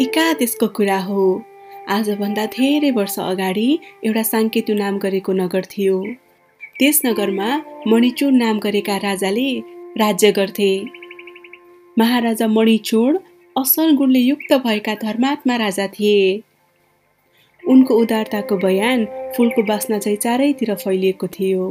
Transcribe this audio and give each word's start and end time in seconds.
एकादेशको 0.00 0.66
कुरा 0.68 0.98
हो। 0.98 1.22
आजभन्दा 1.88 2.46
धेरै 2.46 2.90
वर्ष 2.90 3.18
अगाडि 3.18 3.78
एउटा 4.06 4.22
साङ्केतु 4.22 4.74
नाम 4.74 4.98
गरेको 4.98 5.32
नगर 5.32 5.64
थियो। 5.64 5.96
त्यस 6.78 7.00
नगरमा 7.06 7.48
मणिचुड 7.86 8.34
नाम 8.34 8.58
गरेका 8.58 8.96
राजाले 8.96 9.48
राज्य 9.98 10.30
गर्थे। 10.30 10.70
महाराजा 11.98 12.46
मणिचुड 12.46 13.18
असल 13.56 13.90
गुणले 13.96 14.18
युक्त 14.18 14.52
भएका 14.66 14.94
धर्मात्मा 15.02 15.56
राजा 15.56 15.86
थिए। 15.88 16.22
उनको 17.64 17.94
उदारताको 17.94 18.56
बयान 18.56 19.04
फुलको 19.36 19.62
बास्ना 19.62 19.98
चाहिँ 19.98 20.16
चारैतिर 20.16 20.74
फैलिएको 20.74 21.26
थियो। 21.26 21.68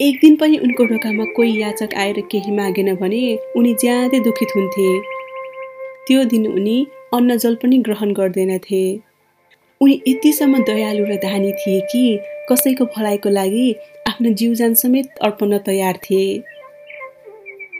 एक 0.00 0.14
दिन 0.22 0.36
पनि 0.36 0.56
उनको 0.58 0.84
ढोकामा 0.84 1.24
कोही 1.36 1.60
याचक 1.62 1.94
आएर 1.94 2.20
केही 2.30 2.52
मागेन 2.52 2.94
भने 2.94 3.24
उनी 3.56 3.74
ज्यादै 3.74 4.20
दुखित 4.20 4.56
हुन्थे। 4.56 4.88
त्यो 6.06 6.24
दिन 6.24 6.46
उनी 6.46 6.78
अन्न 7.14 7.36
जल 7.36 7.54
पनि 7.62 7.78
ग्रहण 7.86 8.12
गर्दैनथे। 8.14 8.82
उनी 9.80 9.94
यतिसम्म 10.08 10.58
दयालु 10.64 11.04
र 11.04 11.16
धानी 11.22 11.52
थिए 11.60 11.80
कि 11.90 12.02
कसैको 12.50 12.84
भलाइको 12.96 13.30
लागि 13.30 13.64
आफ्नो 14.08 14.32
जीवजान 14.40 14.74
समेत 14.82 15.18
अर्पण 15.22 15.56
तयार 15.66 15.98
थिए। 16.04 16.28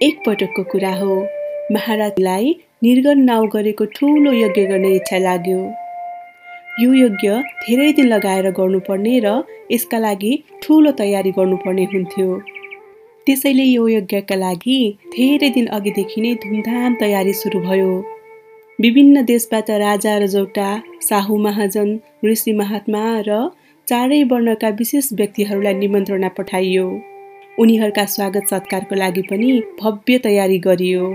एकपटकको 0.02 0.62
कुरा 0.72 0.92
हो 0.96 1.14
महाराजलाई 1.72 2.54
निर्गन 2.82 3.24
नाउ 3.30 3.46
गरेको 3.54 3.84
ठुलो 3.96 4.32
यज्ञ 4.32 4.66
गर्ने 4.66 4.94
इच्छा 4.96 5.18
लाग्यो। 5.28 5.60
यो 6.82 6.92
यज्ञ 6.94 7.30
धेरै 7.64 7.92
दिन 7.92 8.06
लगाएर 8.08 8.50
गर्नुपर्ने 8.60 9.18
र 9.24 9.40
यसका 9.72 9.98
लागि 9.98 10.32
ठुलो 10.62 10.90
तयारी 10.98 11.30
गर्नुपर्ने 11.38 11.84
हुन्थ्यो। 11.92 12.30
त्यसैले 13.26 13.64
यो 13.64 13.88
यज्ञका 13.88 14.36
लागि 14.46 14.80
धेरै 15.14 15.50
दिन 15.56 15.66
अघिदेखि 15.76 16.20
नै 16.20 16.34
धुमधाम 16.44 16.94
तयारी 17.02 17.32
सुरु 17.42 17.60
भयो। 17.68 17.92
विभिन्न 18.80 19.22
देशबाट 19.24 19.70
राजा 19.70 20.12
र 20.18 20.26
जौटा 20.26 20.66
साहु 21.02 21.36
महाजन 21.38 21.88
ऋषि 22.24 22.52
महात्मा 22.52 23.02
र 23.26 23.40
चारै 23.88 24.22
वर्णका 24.30 24.68
विशेष 24.78 25.08
व्यक्तिहरूलाई 25.12 25.74
निमन्त्रणा 25.74 26.28
पठाइयो। 26.38 26.86
उनीहरूका 27.60 28.04
स्वागत 28.06 28.48
सत्कारको 28.50 28.94
लागि 28.94 29.22
पनि 29.22 29.50
भव्य 29.82 30.18
तयारी 30.24 30.58
गरियो। 30.58 31.12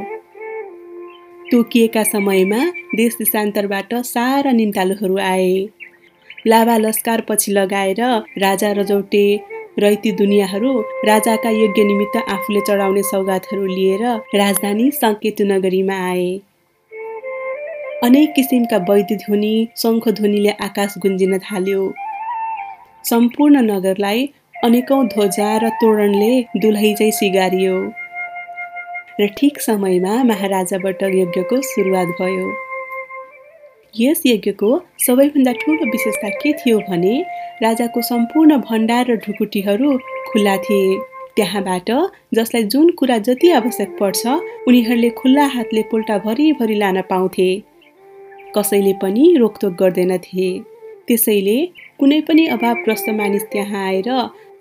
तोकिएका 1.51 2.03
समयमा 2.03 2.61
देश 2.95 3.15
देशान्तरबाट 3.19 3.93
सारा 4.13 4.51
निन्तालुहरू 4.51 5.17
आए। 5.33 5.51
लाभा 6.47 6.77
लस्कार 6.77 7.25
पछि 7.29 7.51
लगाएर 7.51 8.01
राजा 8.47 8.71
रजौटे 8.79 9.27
रैती 9.79 10.11
दुनियाँहरू 10.21 10.79
राजाका 11.05 11.59
यज्ञ 11.63 11.83
निमित्त 11.83 12.17
आफूले 12.29 12.67
चढाउने 12.67 13.03
सौगातहरू 13.13 13.65
लिएर 13.67 14.03
राजधानी 14.35 14.91
सङ्केतु 15.03 15.53
नगरीमा 15.53 16.05
आए। 16.09 16.33
अनेक 18.05 18.33
किसिमका 18.33 18.77
वैद्य 18.87 19.15
ध्वनि 19.15 19.53
शङ्खध्वनिले 19.77 20.51
आकाश 20.65 20.93
गुन्जिन 21.03 21.37
थाल्यो। 21.45 21.79
सम्पूर्ण 23.09 23.61
नगरलाई 23.69 24.19
अनेकौँ 24.63 24.99
ध्वजा 25.05 25.47
र 25.63 25.69
तोरणले 25.81 26.29
चाहिँ 26.53 27.11
सिगारियो। 27.19 27.73
र 29.19 29.27
ठिक 29.37 29.59
समयमा 29.61 30.13
महाराजाबाट 30.23 31.03
यज्ञको 31.15 31.61
सुरुवात 31.71 32.13
भयो। 32.21 32.47
यस 33.95 34.21
यज्ञको 34.25 34.69
सबैभन्दा 35.07 35.51
ठुलो 35.61 35.91
विशेषता 35.91 36.29
के 36.41 36.53
थियो 36.61 36.79
भने 36.89 37.17
राजाको 37.63 38.01
सम्पूर्ण 38.13 38.61
भण्डार 38.69 39.11
र 39.11 39.15
ढुकुटीहरू 39.25 39.97
खुल्ला 40.29 40.57
थिए। 40.65 40.97
त्यहाँबाट 41.35 41.89
जसलाई 42.35 42.63
जुन 42.73 42.89
कुरा 42.99 43.17
जति 43.27 43.51
आवश्यक 43.59 43.97
पर्छ 43.99 44.27
उनीहरूले 44.67 45.09
खुल्ला 45.21 45.45
हातले 45.55 45.81
पोल्टा 45.91 46.17
भरिभरि 46.25 46.75
लान 46.75 47.01
पाउँथे। 47.09 47.49
कसैले 48.57 48.93
पनि 49.01 49.23
रोकटोक 49.37 49.73
गर्दैनथे 49.79 50.47
त्यसैले 51.07 51.57
कुनै 51.99 52.19
पनि 52.27 52.45
अभावग्रस्त 52.55 53.09
मानिस 53.17 53.43
त्यहाँ 53.51 53.83
आएर 53.87 54.09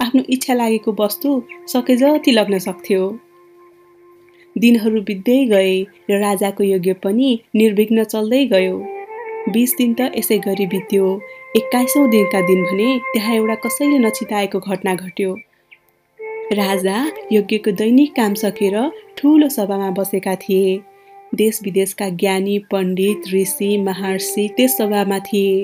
आफ्नो 0.04 0.22
इच्छा 0.28 0.54
लागेको 0.54 0.96
वस्तु 1.00 1.30
सके 1.68 1.96
जति 1.96 2.30
लग्न 2.30 2.58
सक्थ्यो। 2.58 3.02
दिनहरू 4.56 5.00
बित्दै 5.02 5.38
गए 5.46 5.72
र 6.10 6.18
राजाको 6.20 6.64
यज्ञ 6.64 6.92
पनि 7.04 7.28
निर्विघ्न 7.54 8.04
चल्दै 8.04 8.44
गयो। 8.46 8.76
बिस 9.54 9.74
दिन 9.78 9.94
त 9.94 10.10
यसै 10.18 10.38
गरी 10.38 10.66
बित्यो। 10.66 11.06
एक्काइसौँ 11.56 12.08
दिनका 12.10 12.40
दिन 12.46 12.62
भने 12.64 12.88
त्यहाँ 13.12 13.34
एउटा 13.34 13.54
कसैले 13.64 13.98
नचिताएको 13.98 14.58
घटना 14.60 14.94
घट्यो। 14.94 15.34
राजा 16.52 16.96
यज्ञको 17.32 17.70
दैनिक 17.80 18.10
काम 18.16 18.34
सकेर 18.40 18.76
ठुलो 19.16 19.48
सभामा 19.48 19.90
बसेका 19.98 20.34
थिए। 20.36 20.72
देश 21.34 21.60
विदेशका 21.64 22.08
ज्ञानी 22.20 22.58
पण्डित 22.70 23.28
ऋषि 23.34 23.76
महर्षि 23.78 24.48
त्यस 24.56 24.76
सभामा 24.78 25.18
थिए। 25.18 25.56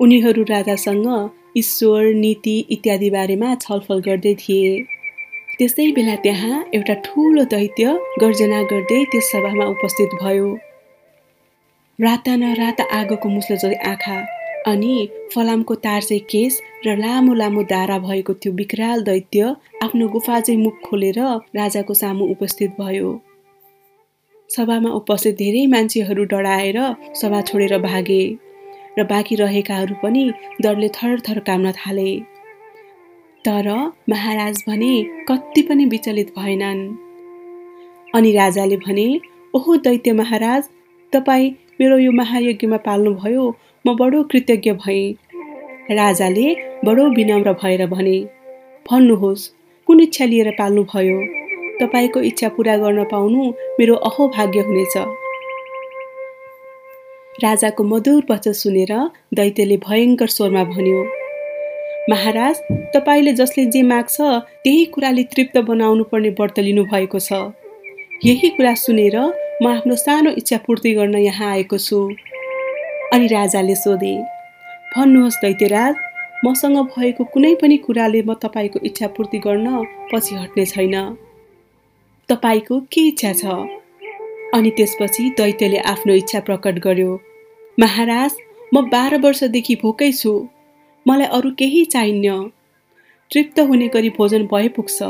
उनीहरू 0.00 0.42
राजासँग 0.48 1.06
ईश्वर 1.56 2.12
नीति 2.14 2.58
इत्यादि 2.70 3.10
बारेमा 3.10 3.54
छलफल 3.56 4.00
गर्दै 4.00 4.34
थिए। 4.34 4.80
त्यसै 5.58 5.90
बेला 5.92 6.14
त्यहाँ 6.16 6.64
एउटा 6.74 6.94
ठुलो 7.04 7.44
दैत्य 7.44 7.92
गर्जना 8.20 8.62
गर्दै 8.72 9.04
त्यस 9.04 9.30
सभामा 9.32 9.64
उपस्थित 9.66 10.10
भयो। 10.22 10.48
राता 11.98 12.36
न 12.36 12.54
राता 12.54 12.84
आगोको 12.98 13.28
मुस्लो 13.28 13.56
जति 13.56 13.74
आँखा 13.88 14.18
अनि 14.66 15.08
फलामको 15.34 15.74
तार 15.84 16.02
चाहिँ 16.02 16.22
केस 16.30 16.60
र 16.86 16.96
लामो 16.96 17.34
लामो 17.34 17.62
दारा 17.72 17.98
भएको 17.98 18.32
त्यो 18.32 18.52
विकराल 18.52 19.02
दैत्य 19.04 19.54
आफ्नो 19.82 20.08
गुफा 20.08 20.40
चाहिँ 20.40 20.60
मुख 20.62 20.80
खोलेर 20.84 21.18
राजाको 21.56 21.94
सामु 21.94 22.24
उपस्थित 22.34 22.70
भयो। 22.80 23.10
सभामा 24.50 24.90
उपस्थित 24.90 25.34
धेरै 25.38 25.66
मान्छेहरू 25.72 26.22
डराएर 26.30 26.78
सभा 27.14 27.40
छोडेर 27.48 27.76
भागे 27.80 28.22
र 28.98 29.02
बाँकी 29.10 29.34
रहेकाहरू 29.36 29.94
पनि 30.02 30.22
डरले 30.62 30.88
थरथर 30.96 31.38
काम्न 31.48 31.72
थाले। 31.72 32.10
तर 33.44 33.68
महाराज 34.10 34.62
भने 34.68 34.90
कति 35.28 35.62
पनि 35.68 35.84
विचलित 35.92 36.32
भएनन्। 36.38 36.82
अनि 38.14 38.32
राजाले 38.32 38.76
भने 38.86 39.06
ओहो 39.54 39.76
दैत्य 39.86 40.12
महाराज 40.12 40.68
तपाईँ 41.12 41.50
मेरो 41.80 41.98
यो 41.98 42.12
महायज्ञमा 42.12 42.76
पाल्नुभयो 42.86 43.44
म 43.84 43.96
बडो 43.96 44.22
कृतज्ञ 44.32 44.72
भएँ। 44.82 45.14
राजाले 45.94 46.48
बडो 46.84 47.08
विनम्र 47.16 47.52
भएर 47.62 47.86
भने 47.86 48.18
भन्नुहोस् 48.86 49.48
कुन 49.88 50.00
इच्छा 50.00 50.24
लिएर 50.24 50.50
पाल्नुभयो? 50.58 51.18
तपाईँको 51.80 52.20
इच्छा 52.30 52.48
पुरा 52.56 52.76
गर्न 52.76 53.04
पाउनु 53.10 53.42
मेरो 53.78 53.94
अहोभाग्य 54.08 54.60
हुनेछ। 54.60 54.96
राजाको 57.44 57.82
मधुर 57.84 58.22
वचन 58.30 58.52
सुनेर 58.54 58.92
दैत्यले 59.34 59.76
भयङ्कर 59.86 60.28
स्वरमा 60.28 60.64
भन्यो 60.64 61.00
महाराज 62.10 62.56
तपाईँले 62.94 63.32
जसले 63.32 63.64
जे 63.66 63.82
माग्छ 63.84 64.16
त्यही 64.20 64.84
कुराले 64.94 65.22
तृप्त 65.32 65.56
बनाउनु 65.68 66.04
पर्ने 66.10 66.30
व्रत 66.38 66.58
लिनुभएको 66.58 67.18
छ। 67.20 67.32
यही 68.24 68.48
कुरा 68.56 68.74
सुनेर 68.76 69.16
म 69.62 69.66
आफ्नो 69.68 69.96
सानो 69.96 70.30
इच्छा 70.36 70.56
पूर्ति 70.66 70.92
गर्न 70.94 71.16
यहाँ 71.18 71.50
आएको 71.50 71.78
छु। 71.78 71.98
अनि 73.14 73.26
राजाले 73.28 73.74
सोधे 73.76 74.14
भन्नुहोस् 74.92 75.40
दैत्यराज 75.42 75.94
मसँग 76.44 76.78
भएको 76.92 77.24
कुनै 77.32 77.54
पनि 77.62 77.76
कुराले 77.86 78.22
म 78.22 78.34
तपाईँको 78.42 78.78
इच्छा 78.84 79.06
पूर्ति 79.16 79.38
गर्न 79.46 79.66
पछि 80.12 80.34
हट्ने 80.36 80.64
छैन। 80.66 80.96
तपाईँको 82.30 82.80
के 82.92 83.00
इच्छा 83.08 83.32
छ? 83.32 83.44
अनि 84.54 84.70
त्यसपछि 84.70 85.28
दैत्यले 85.38 85.78
आफ्नो 85.86 86.14
इच्छा 86.14 86.40
प्रकट 86.40 86.78
गर्यो 86.78 87.20
महाराज 87.78 88.36
म 88.74 88.82
बाह्र 88.90 89.18
वर्षदेखि 89.18 89.74
भोकै 89.82 90.12
छु। 90.12 90.32
मलाई 91.06 91.26
अरू 91.26 91.50
केही 91.58 91.84
चाहिन्न। 91.84 92.50
तृप्त 93.30 93.60
हुने 93.60 93.88
गरी 93.88 94.10
भोजन 94.10 94.46
भए 94.52 94.68
पुग्छ। 94.68 95.02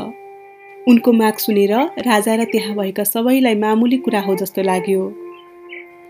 उनको 0.87 1.11
माग 1.13 1.37
सुनेर 1.37 1.73
राजा 2.07 2.35
र 2.35 2.45
त्यहाँ 2.45 2.75
भएका 2.75 3.03
सबैलाई 3.03 3.55
मामुली 3.55 3.97
कुरा 3.97 4.21
हो 4.21 4.35
जस्तो 4.35 4.61
लाग्यो। 4.61 5.03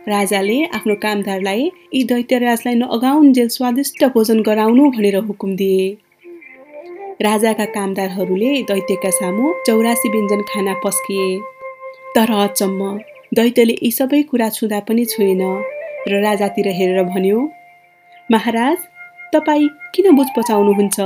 राजाले 0.08 0.58
आफ्नो 0.76 0.96
कामदारलाई 0.96 1.72
यी 1.94 2.04
दैत्यराजलाई 2.04 2.76
नअगाउन्जेल 2.76 3.48
स्वादिष्ट 3.48 4.04
भोजन 4.14 4.42
गराउनु 4.42 4.90
भनेर 4.92 5.16
हुकुम 5.28 5.56
दिए। 5.56 5.86
राजाका 7.22 7.66
कामदारहरूले 7.74 8.52
दैत्यका 8.70 9.10
सामु 9.12 9.54
चौरासी 9.66 10.10
व्यञ्जन 10.10 10.42
खाना 10.50 10.74
पस्किए। 10.84 11.28
तर 12.16 12.32
अचम्म 12.36 12.82
दैत्यले 13.34 13.76
यी 13.78 13.92
सबै 13.92 14.22
कुरा 14.32 14.48
छुँदा 14.50 14.80
पनि 14.88 15.06
छुएन 15.06 15.44
र 16.08 16.22
राजातिर 16.22 16.68
हेरेर 16.78 17.04
भन्यो 17.12 17.40
महाराज 18.30 18.78
तपाईँ 19.34 19.70
किन 19.94 20.16
बुझ 20.16 20.28
पचाउनुहुन्छ? 20.38 21.00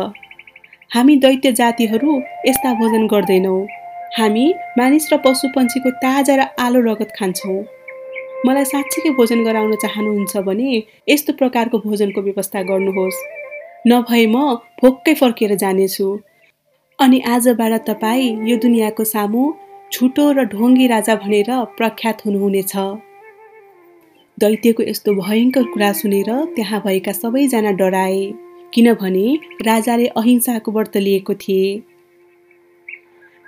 हामी 0.92 1.16
दैत्य 1.18 1.52
जातिहरू 1.52 2.12
यस्ता 2.48 2.74
भोजन 2.80 3.08
गर्दैनौँ। 3.08 3.62
हामी 4.18 4.46
मानिस 4.78 5.12
र 5.14 5.18
पशु 5.26 5.48
पन्छीको 5.56 5.90
ताजा 6.04 6.36
र 6.36 6.42
आलो 6.66 6.80
रगत 6.90 7.12
खान्छौँ। 7.20 7.62
मलाई 8.46 8.66
साँच्चीकै 8.66 9.12
भोजन 9.20 9.44
गराउन 9.44 9.76
चाहनुहुन्छ 9.84 10.38
भने 10.48 10.84
यस्तो 11.10 11.34
प्रकारको 11.34 11.78
भोजनको 11.88 12.22
व्यवस्था 12.22 12.62
गर्नुहोस्। 12.72 13.18
नभए 13.88 14.26
म 14.26 14.38
भोक्कै 14.82 15.14
फर्केर 15.14 15.52
जानेछु। 15.56 16.06
अनि 17.00 17.20
आजबाट 17.34 17.74
तपाईँ 17.88 18.30
यो 18.50 18.56
दुनियाँको 18.58 19.04
सामु 19.04 19.42
छुटो 19.92 20.26
र 20.32 20.46
ढोङ्गी 20.54 20.88
राजा 20.88 21.16
भनेर 21.16 21.52
प्रख्यात 21.78 22.26
हुनुहुनेछ। 22.26 22.74
दैत्यको 24.38 24.84
यस्तो 24.84 25.14
भयङ्कर 25.20 25.64
कुरा 25.74 25.92
सुनेर 26.00 26.32
त्यहाँ 26.56 26.82
भएका 26.86 27.12
सबैजना 27.12 27.72
डराए 27.82 28.24
किनभने 28.74 29.28
राजाले 29.70 30.08
अहिंसाको 30.18 30.72
व्रत 30.72 30.98
लिएको 30.98 31.34
थिए। 31.46 31.70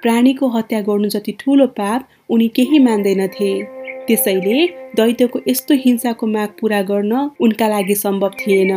प्राणीको 0.01 0.47
हत्या 0.49 0.81
गर्नु 0.87 1.09
जति 1.09 1.31
ठुलो 1.39 1.67
पाप 1.81 2.07
उनी 2.29 2.47
केही 2.55 2.79
मान्दैनथे। 2.85 3.51
त्यसैले 4.07 4.57
दैत्यको 4.95 5.39
यस्तो 5.49 5.73
हिंसाको 5.83 6.27
माग 6.27 6.49
पुरा 6.61 6.81
गर्न 6.89 7.29
उनका 7.41 7.67
लागि 7.67 7.95
सम्भव 8.05 8.31
थिएन। 8.39 8.73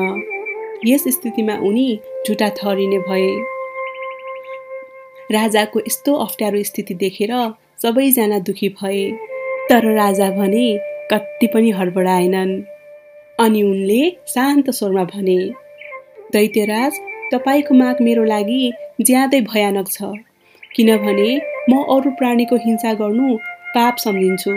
यस 0.86 1.04
स्थितिमा 1.08 1.54
उनी 1.54 2.00
झुटा 2.26 2.48
ठहरिने 2.48 2.98
भए। 2.98 3.30
राजाको 5.32 5.80
यस्तो 5.80 6.14
अप्ठ्यारो 6.14 6.62
स्थिति 6.62 6.94
देखेर 6.94 7.32
सबैजना 7.82 8.38
दुखी 8.38 8.68
भए। 8.68 9.10
तर 9.70 9.84
राजा 9.94 10.30
भने 10.30 10.78
कति 11.12 11.46
पनि 11.46 11.70
हडबडाएनन्। 11.70 12.62
अनि 13.40 13.62
उनले 13.62 14.00
शान्त 14.28 14.70
स्वरमा 14.70 15.04
भने 15.04 15.38
दैत्यराज 16.32 16.92
तपाईँको 17.34 17.74
माग 17.74 18.02
मेरो 18.02 18.24
लागि 18.24 18.72
ज्यादै 19.00 19.40
भयानक 19.40 19.88
छ। 19.88 20.02
किनभने 20.76 21.30
म 21.70 21.82
अरू 21.84 22.10
प्राणीको 22.10 22.56
हिंसा 22.56 22.92
गर्नु 22.94 23.36
पाप 23.74 23.96
सम्झिन्छु। 23.96 24.52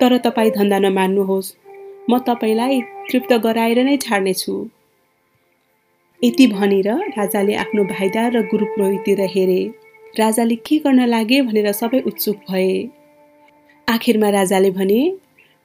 तर 0.00 0.18
तपाईँ 0.18 0.50
धन्दा 0.50 0.78
नमान्नुहोस्। 0.78 1.54
म 2.10 2.18
तपाईँलाई 2.18 2.80
तृप्त 3.10 3.32
गराएर 3.32 3.84
नै 3.84 3.96
छाड्नेछु। 3.96 4.73
यति 6.24 6.46
भनेर 6.46 6.88
राजाले 6.88 7.54
आफ्नो 7.54 7.84
भाइदार 7.84 8.32
र 8.32 8.42
गुरु 8.42 8.66
पुरोहिततिर 8.66 9.20
हेरे। 9.20 9.70
राजाले 10.18 10.56
के 10.56 10.78
गर्न 10.78 11.06
लागे 11.06 11.42
भनेर 11.42 11.72
सबै 11.72 12.00
उत्सुक 12.00 12.36
भए। 12.50 12.88
आखिरमा 13.88 14.28
राजाले 14.30 14.70
भने 14.70 15.12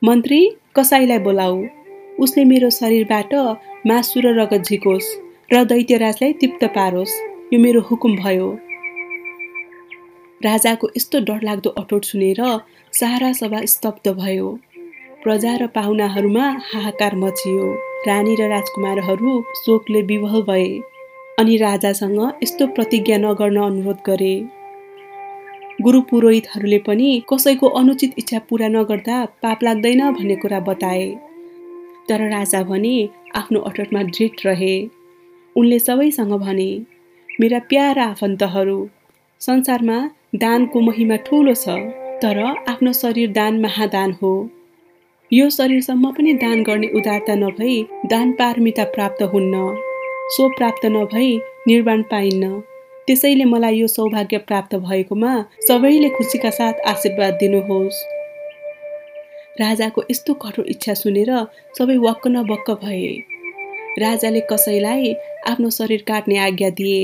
मन्त्री 0.03 0.51
कसैलाई 0.75 1.19
बोलाऊ? 1.19 1.65
उसले 2.19 2.45
मेरो 2.45 2.69
शरीरबाट 2.69 3.33
मासु 3.87 4.19
र 4.19 4.35
रगत 4.39 4.61
झिकोस् 4.63 5.09
र 5.53 5.63
दैत्यराजलाई 5.63 6.33
तृप्त 6.33 6.63
पारोस्। 6.65 7.13
यो 7.53 7.59
मेरो 7.59 7.81
हुकुम 7.81 8.15
भयो। 8.15 8.59
राजाको 10.43 10.89
यस्तो 10.97 11.19
डरलाग्दो 11.19 11.69
अटोट 11.69 12.03
सुनेर 12.03 12.41
सारा 12.93 13.31
सभा 13.33 13.61
स्तब्ध 13.65 14.11
भयो। 14.11 14.59
प्रजा 15.23 15.55
र 15.55 15.67
पाहुनाहरूमा 15.67 16.45
हाहाकार 16.73 17.15
मचियो। 17.15 17.88
रानी 18.07 18.35
र 18.35 18.47
राजकुमारहरू 18.47 19.31
शोकले 19.55 20.01
विवल 20.01 20.41
भए 20.41 20.67
अनि 21.39 21.55
राजासँग 21.57 22.19
यस्तो 22.43 22.67
प्रतिज्ञा 22.67 23.17
नगर्न 23.17 23.57
अनुरोध 23.61 23.97
गरे। 24.05 24.35
गुरु 25.81 26.01
पुरोहितहरूले 26.01 26.77
पनि 26.79 27.09
कसैको 27.29 27.67
अनुचित 27.79 28.13
इच्छा 28.17 28.39
पुरा 28.49 28.67
नगर्दा 28.67 29.17
पाप 29.43 29.63
लाग्दैन 29.63 30.01
भन्ने 30.11 30.35
कुरा 30.35 30.59
बताए। 30.59 31.09
तर 32.09 32.21
राजा 32.29 32.61
भने 32.63 32.93
आफ्नो 33.35 33.59
अटटमा 33.61 34.03
दृढ 34.03 34.45
रहे। 34.45 34.75
उनले 35.55 35.79
सबैसँग 35.79 36.33
भने 36.39 36.69
मेरा 37.41 37.59
प्यारा 37.69 38.05
आफन्तहरू 38.05 38.77
संसारमा 39.41 39.99
दानको 40.35 40.81
महिमा 40.81 41.15
ठुलो 41.27 41.53
छ 41.55 41.75
तर 42.23 42.39
आफ्नो 42.43 42.93
शरीर 42.93 43.31
दान 43.31 43.59
महादान 43.61 44.15
हो। 44.21 44.33
यो 45.33 45.49
शरीरसम्म 45.49 46.09
पनि 46.11 46.31
दान 46.33 46.61
गर्ने 46.63 46.87
उदारता 46.97 47.33
नभई 47.35 47.73
दान 48.09 48.31
पारमिता 48.31 48.83
प्राप्त 48.93 49.21
हुन्न 49.23 49.57
सो 50.35 50.47
प्राप्त 50.57 50.85
नभई 50.85 51.35
निर्वाण 51.67 52.01
पाइन्न। 52.03 52.49
त्यसैले 53.07 53.45
मलाई 53.45 53.75
यो 53.75 53.87
सौभाग्य 53.87 54.37
प्राप्त 54.47 54.75
भएकोमा 54.85 55.33
सबैले 55.67 56.09
खुसीका 56.09 56.49
साथ 56.49 56.81
आशीर्वाद 56.89 57.33
दिनुहोस्। 57.33 57.99
राजाको 59.61 60.03
यस्तो 60.11 60.33
कठोर 60.41 60.65
इच्छा 60.67 60.93
सुनेर 60.93 61.31
सबै 61.77 61.97
वक्क 61.99 62.27
न 62.27 62.43
बक्क 62.49 62.71
भए। 62.83 63.11
राजाले 63.99 64.41
कसैलाई 64.51 65.13
आफ्नो 65.47 65.69
शरीर 65.69 66.03
काट्ने 66.07 66.37
आज्ञा 66.39 66.69
दिए 66.79 67.03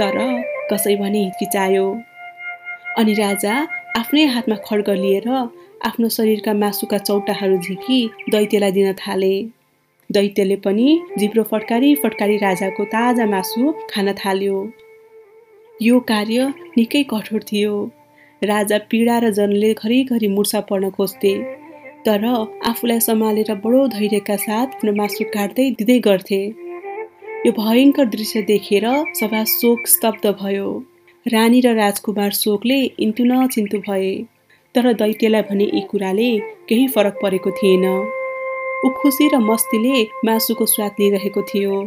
तर 0.00 0.20
कसै 0.72 0.96
भने 0.96 1.24
हिचकिचायो। 1.24 1.86
अनि 2.98 3.14
राजा 3.14 3.54
आफ्नै 3.94 4.22
हातमा 4.26 4.54
खड्ग 4.66 4.88
लिएर 5.00 5.26
आफ्नो 5.88 6.08
शरीरका 6.12 6.52
मासुका 6.60 6.98
चौटाहरू 6.98 7.56
झिकी 7.56 7.98
दैत्यलाई 8.30 8.72
दिन 8.76 8.92
थाले। 9.00 9.34
दैत्यले 10.10 10.56
पनि 10.64 10.86
जिब्रो 11.18 11.42
फटकारी 11.50 11.90
फटकारी 12.02 12.36
राजाको 12.36 12.84
ताजा 12.94 13.26
मासु 13.34 13.72
खान 13.92 14.12
थाल्यो। 14.20 14.56
यो 15.80 16.00
कार्य 16.08 16.46
निकै 16.76 17.02
कठोर 17.12 17.44
थियो। 17.50 17.74
राजा 18.42 18.78
पीडा 18.90 19.18
र 19.24 19.30
जनले 19.36 19.70
घरिघरि 19.74 20.28
मुर्सा 20.28 20.60
पर्न 20.70 20.90
खोज्थे। 20.96 21.34
तर 22.06 22.26
आफूलाई 22.70 23.00
सम्हालेर 23.06 23.54
बडो 23.66 23.84
धैर्यका 23.94 24.36
साथ 24.46 24.74
आफ्नो 24.74 24.96
मासु 25.02 25.28
काट्दै 25.36 25.68
दिँदै 25.78 25.98
गर्थे। 26.08 26.40
यो 27.46 27.52
भयङ्कर 27.60 28.10
दृश्य 28.16 28.42
देखेर 28.50 28.88
सभा 29.20 29.44
शोक 29.52 29.86
स्तब्ध 29.94 30.34
भयो। 30.42 30.66
रानी 31.26 31.60
र 31.60 31.72
राजकुमार 31.74 32.30
शोकले 32.32 32.76
इन्तु 33.00 33.24
नचिन्तु 33.24 33.78
भए 33.78 34.08
तर 34.74 34.92
दैत्यलाई 34.92 35.42
भने 35.42 35.64
यी 35.64 35.80
कुराले 35.90 36.28
केही 36.68 36.88
फरक 36.88 37.18
परेको 37.22 37.50
थिएन। 37.50 37.84
ऊ 37.86 38.88
खुसी 38.98 39.28
र 39.28 39.38
मस्तीले 39.40 40.02
मासुको 40.24 40.66
स्वाद 40.66 41.00
लिइरहेको 41.00 41.42
थियो। 41.42 41.80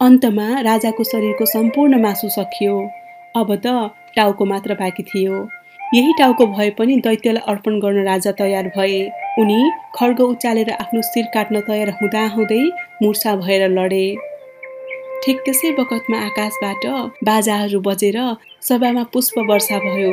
अन्तमा 0.00 0.48
राजाको 0.60 1.04
शरीरको 1.04 1.46
सम्पूर्ण 1.46 2.00
मासु 2.02 2.28
सकियो। 2.28 2.76
अब 3.36 3.54
त 3.66 3.66
टाउको 4.16 4.44
मात्र 4.44 4.74
बाँकी 4.74 5.02
थियो। 5.02 5.40
यही 5.94 6.12
टाउको 6.18 6.46
भए 6.46 6.70
पनि 6.78 6.96
दैत्यलाई 7.00 7.44
अर्पण 7.48 7.80
गर्न 7.80 8.04
राजा 8.04 8.32
तयार 8.38 8.68
भए। 8.76 9.00
उनी 9.40 9.60
खड्ग 9.96 10.20
उचालेर 10.20 10.70
आफ्नो 10.72 11.02
शिर 11.02 11.30
काट्न 11.34 11.60
तयार 11.68 11.90
हुँदाहुँदै 12.02 12.64
मुर्सा 13.02 13.34
भएर 13.36 13.68
लडे। 13.70 14.04
ठिक 15.24 15.40
त्यसै 15.46 15.70
बखतमा 15.78 16.18
आकाशबाट 16.26 16.84
बाजाहरू 17.26 17.80
बजेर 17.86 18.16
सभामा 18.68 19.02
पुष्प 19.12 19.34
वर्षा 19.50 19.78
भयो। 19.78 20.12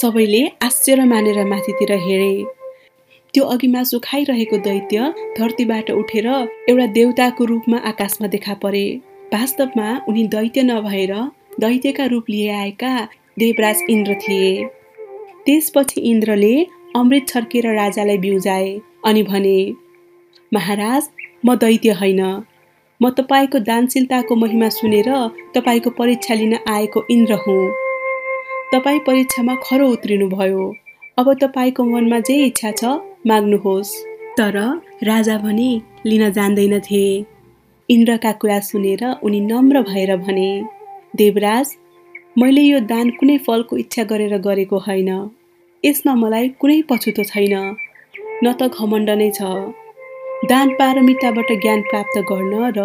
सबैले 0.00 0.42
आश्चर्य 0.62 1.04
मानेर 1.04 1.38
माथितिर 1.46 1.92
हेरे 2.06 2.32
त्यो 3.34 3.44
अघि 3.54 3.68
मासु 3.74 3.98
खाइरहेको 4.04 4.56
दैत्य 4.66 5.12
धरतीबाट 5.38 5.90
उठेर 5.92 6.26
एउटा 6.70 6.86
देवताको 6.98 7.44
रूपमा 7.44 7.78
आकाशमा 7.90 8.28
देखा 8.34 8.54
परे। 8.62 8.84
वास्तवमा 9.34 9.88
उनी 10.08 10.26
दैत्य 10.34 10.62
नभएर 10.62 11.14
दैत्यका 11.60 12.06
रूप 12.12 12.24
लिए 12.30 12.50
आएका 12.54 12.92
देवराज 13.38 13.78
इन्द्र 13.90 14.14
थिए। 14.22 14.52
त्यसपछि 15.46 16.00
इन्द्रले 16.10 16.54
अमृत 16.96 17.28
छर्केर 17.28 17.66
राजालाई 17.76 18.18
बिउजाए 18.18 18.70
अनि 19.06 19.22
भने 19.30 19.58
महाराज 20.52 21.08
म 21.46 21.54
दैत्य 21.54 21.92
होइन। 21.92 22.22
म 23.00 23.10
तपाईँको 23.10 23.58
दानशीलताको 23.58 24.34
महिमा 24.34 24.68
सुनेर 24.68 25.08
तपाईँको 25.54 25.90
परीक्षा 25.90 26.34
लिन 26.34 26.54
आएको 26.68 27.04
इन्द्र 27.10 27.34
हुँ। 27.34 27.72
तपाईँ 28.72 28.98
परीक्षामा 28.98 29.54
खरो 29.62 29.88
उत्रिनुभयो। 29.88 30.64
अब 31.18 31.32
तपाईँको 31.34 31.84
मनमा 31.84 32.18
जे 32.20 32.36
इच्छा 32.46 32.70
छ 32.70 32.84
माग्नुहोस्। 33.26 33.92
तर 34.38 34.56
राजा 35.02 35.38
भने 35.38 35.70
लिन 36.06 36.30
जान्दैनथे। 36.30 37.04
इन्द्रका 37.88 38.32
कुरा 38.32 38.60
सुनेर 38.60 39.04
उनी 39.22 39.40
नम्र 39.40 39.82
भएर 39.82 40.16
भने 40.16 40.48
देवराज 41.16 41.76
मैले 42.38 42.60
यो 42.60 42.80
दान 42.86 43.10
कुनै 43.10 43.38
फलको 43.38 43.76
इच्छा 43.76 44.04
गरेर 44.04 44.38
गरेको 44.38 44.78
होइन। 44.78 45.10
यसमा 45.84 46.14
मलाई 46.14 46.48
कुनै 46.60 46.82
पछुतो 46.82 47.24
छैन। 47.24 47.54
न 48.44 48.52
त 48.52 48.68
घमण्ड 48.68 49.10
नै 49.10 49.30
छ। 49.30 49.42
दान 50.42 50.70
पारमिताबाट 50.74 51.50
ज्ञान 51.62 51.80
प्राप्त 51.80 52.18
गर्न 52.28 52.70
र 52.76 52.84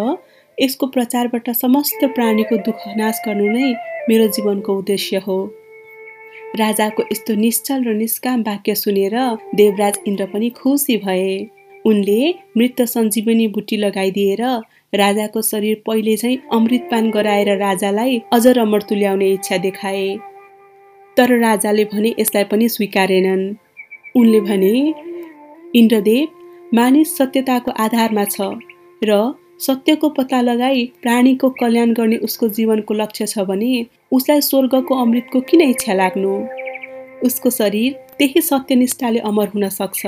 यसको 0.58 0.86
प्रचारबाट 0.86 1.48
समस्त 1.52 2.04
प्राणीको 2.14 2.56
दुःख 2.66 2.84
नाश 2.96 3.22
गर्नु 3.24 3.46
नै 3.54 3.70
मेरो 4.08 4.26
जीवनको 4.36 4.76
उद्देश्य 4.78 5.16
हो। 5.24 5.38
राजाको 6.58 7.02
यस्तो 7.12 7.34
निश्चल 7.34 7.82
र 7.84 7.94
निष्काम 7.94 8.42
वाक्य 8.42 8.74
सुनेर 8.74 9.16
देवराज 9.54 9.98
इन्द्र 10.06 10.26
पनि 10.26 10.50
खुसी 10.50 10.96
भए। 10.98 11.26
उनले 11.84 12.20
मृत 12.56 12.82
सञ्जीवनी 12.94 13.48
बुटी 13.48 13.76
लगाइदिएर 13.76 14.44
राजाको 14.94 15.42
शरीर 15.42 15.82
पहिले 15.86 16.16
चाहिँ 16.16 16.40
अमृतपान 16.52 17.10
गराएर 17.10 17.56
राजालाई 17.58 18.22
अझ 18.32 18.46
रमर 18.46 18.82
तुल्याउने 18.88 19.32
इच्छा 19.32 19.56
देखाए। 19.58 20.08
तर 21.16 21.38
राजाले 21.40 21.84
भने 21.92 22.14
यसलाई 22.18 22.44
पनि 22.44 22.68
स्वीकारेनन्। 22.68 23.46
उनले 24.16 24.40
भने 24.40 24.74
इन्द्रदेव 25.74 26.37
मानिस 26.74 27.16
सत्यताको 27.16 27.72
आधारमा 27.82 28.22
छ 28.24 28.46
र 29.02 29.14
सत्यको 29.66 30.08
पत्ता 30.16 30.40
लगाई 30.40 30.84
प्राणीको 31.02 31.48
कल्याण 31.60 31.92
गर्ने 31.92 32.16
उसको 32.16 32.48
जीवनको 32.48 32.94
लक्ष्य 32.94 33.26
छ 33.26 33.44
भने 33.50 33.70
उसलाई 34.12 34.40
स्वर्गको 34.40 34.98
अमृतको 35.02 35.40
किन 35.48 35.60
इच्छा 35.60 35.94
लाग्नु? 35.94 36.32
उसको 37.26 37.50
शरीर 37.50 37.92
त्यही 38.18 38.40
सत्यनिष्ठाले 38.40 39.18
अमर 39.30 39.48
हुन 39.54 39.68
सक्छ। 39.68 40.06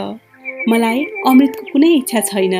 मलाई 0.68 1.04
अमृतको 1.30 1.64
कुनै 1.72 1.90
इच्छा 1.94 2.20
छैन। 2.28 2.56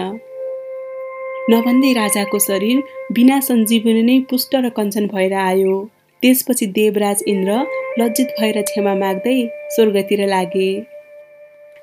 नभन्दै 1.51 1.93
राजाको 1.93 2.39
शरीर 2.39 2.83
बिना 3.13 3.41
सञ्जीवनी 3.41 4.03
नै 4.03 4.19
पुष्ट 4.31 4.57
र 4.57 4.71
कञ्चन 4.79 5.11
भएर 5.13 5.35
आयो। 5.43 5.75
त्यसपछि 6.23 6.67
देवराज 6.79 7.23
इन्द्र 7.29 7.61
लज्जित 8.01 8.33
भएर 8.41 8.63
क्षमा 8.63 8.95
माग्दै 8.95 9.37
स्वर्गतिर 9.77 10.27
लागे। 10.29 10.71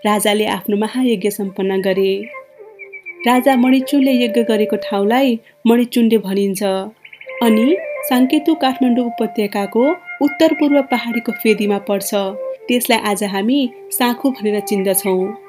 राजाले 0.06 0.46
आफ्नो 0.46 0.77
महायज्ञ 0.77 1.30
सम्पन्न 1.30 1.80
गरे। 1.82 2.12
राजा 3.27 3.56
मणिचुनले 3.56 4.12
यज्ञ 4.24 4.42
गरेको 4.50 4.75
ठाउँलाई 4.84 5.38
मणिचुण्डे 5.68 6.18
भनिन्छ। 6.18 6.63
अनि 7.46 7.66
साङ्केतु 8.10 8.54
काठमाडौँ 8.62 9.06
उपत्यकाको 9.06 9.84
उत्तर 10.25 10.54
पूर्व 10.60 10.82
पहाडीको 10.92 11.32
फेदीमा 11.42 11.77
पर्छ। 11.88 12.12
त्यसलाई 12.68 13.00
आज 13.10 13.24
हामी 13.34 13.60
साँखु 13.98 14.30
भनेर 14.38 14.60
चिन्दछौँ। 14.70 15.47